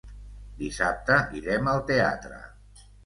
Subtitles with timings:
[0.61, 2.41] Dissabte irem al teatre.